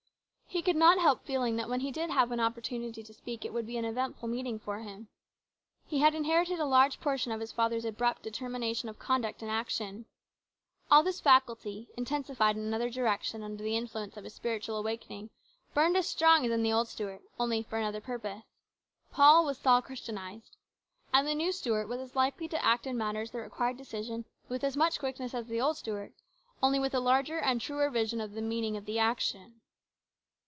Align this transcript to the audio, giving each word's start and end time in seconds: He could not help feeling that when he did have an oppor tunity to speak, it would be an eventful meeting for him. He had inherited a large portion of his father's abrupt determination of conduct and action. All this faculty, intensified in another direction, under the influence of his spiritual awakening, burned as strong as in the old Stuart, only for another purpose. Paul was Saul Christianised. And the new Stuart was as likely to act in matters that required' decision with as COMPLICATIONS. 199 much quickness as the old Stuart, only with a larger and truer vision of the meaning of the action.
He 0.53 0.61
could 0.61 0.75
not 0.75 0.99
help 0.99 1.23
feeling 1.23 1.55
that 1.55 1.69
when 1.69 1.79
he 1.79 1.93
did 1.93 2.09
have 2.09 2.29
an 2.29 2.39
oppor 2.39 2.59
tunity 2.61 3.05
to 3.05 3.13
speak, 3.13 3.45
it 3.45 3.53
would 3.53 3.65
be 3.65 3.77
an 3.77 3.85
eventful 3.85 4.27
meeting 4.27 4.59
for 4.59 4.79
him. 4.79 5.07
He 5.87 5.99
had 5.99 6.13
inherited 6.13 6.59
a 6.59 6.65
large 6.65 6.99
portion 6.99 7.31
of 7.31 7.39
his 7.39 7.53
father's 7.53 7.85
abrupt 7.85 8.23
determination 8.23 8.89
of 8.89 8.99
conduct 8.99 9.41
and 9.41 9.49
action. 9.49 10.07
All 10.91 11.03
this 11.03 11.21
faculty, 11.21 11.87
intensified 11.95 12.57
in 12.57 12.63
another 12.63 12.89
direction, 12.89 13.43
under 13.43 13.63
the 13.63 13.77
influence 13.77 14.17
of 14.17 14.25
his 14.25 14.33
spiritual 14.33 14.75
awakening, 14.75 15.29
burned 15.73 15.95
as 15.95 16.09
strong 16.09 16.45
as 16.45 16.51
in 16.51 16.63
the 16.63 16.73
old 16.73 16.89
Stuart, 16.89 17.21
only 17.39 17.63
for 17.63 17.79
another 17.79 18.01
purpose. 18.01 18.43
Paul 19.09 19.45
was 19.45 19.57
Saul 19.57 19.81
Christianised. 19.81 20.57
And 21.13 21.25
the 21.25 21.33
new 21.33 21.53
Stuart 21.53 21.87
was 21.87 22.01
as 22.01 22.13
likely 22.13 22.49
to 22.49 22.61
act 22.63 22.85
in 22.85 22.97
matters 22.97 23.31
that 23.31 23.39
required' 23.39 23.77
decision 23.77 24.25
with 24.49 24.65
as 24.65 24.75
COMPLICATIONS. 24.75 24.75
199 24.77 24.85
much 24.85 24.99
quickness 24.99 25.33
as 25.33 25.47
the 25.47 25.61
old 25.61 25.77
Stuart, 25.77 26.11
only 26.61 26.77
with 26.77 26.93
a 26.93 26.99
larger 26.99 27.39
and 27.39 27.61
truer 27.61 27.89
vision 27.89 28.19
of 28.19 28.33
the 28.33 28.41
meaning 28.41 28.75
of 28.75 28.83
the 28.85 28.99
action. 28.99 29.61